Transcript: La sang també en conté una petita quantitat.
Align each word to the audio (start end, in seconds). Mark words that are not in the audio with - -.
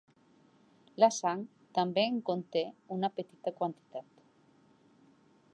La 1.03 1.09
sang 1.17 1.43
també 1.79 2.07
en 2.13 2.17
conté 2.31 2.65
una 2.97 3.13
petita 3.21 3.57
quantitat. 3.63 4.27